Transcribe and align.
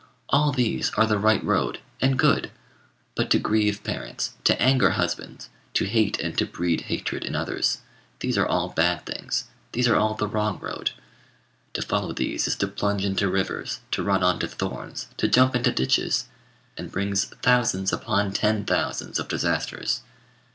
all 0.29 0.51
these 0.51 0.89
are 0.97 1.05
the 1.05 1.19
right 1.19 1.43
road, 1.43 1.79
and 2.01 2.17
good; 2.17 2.49
but 3.13 3.29
to 3.29 3.37
grieve 3.37 3.83
parents, 3.83 4.33
to 4.43 4.59
anger 4.59 4.89
husbands, 4.97 5.47
to 5.75 5.85
hate 5.85 6.19
and 6.19 6.35
to 6.39 6.43
breed 6.47 6.81
hatred 6.81 7.23
in 7.23 7.35
others, 7.35 7.81
these 8.19 8.35
are 8.35 8.47
all 8.47 8.69
bad 8.69 9.05
things, 9.05 9.43
these 9.73 9.87
are 9.87 9.95
all 9.95 10.15
the 10.15 10.27
wrong 10.27 10.57
road. 10.57 10.89
To 11.73 11.83
follow 11.83 12.13
these 12.13 12.47
is 12.47 12.55
to 12.55 12.67
plunge 12.67 13.05
into 13.05 13.29
rivers, 13.29 13.81
to 13.91 14.01
run 14.01 14.23
on 14.23 14.39
to 14.39 14.47
thorns, 14.47 15.05
to 15.17 15.27
jump 15.27 15.55
into 15.55 15.71
ditches, 15.71 16.25
and 16.75 16.91
brings 16.91 17.25
thousands 17.43 17.93
upon 17.93 18.33
ten 18.33 18.65
thousands 18.65 19.19
of 19.19 19.27
disasters. 19.27 20.01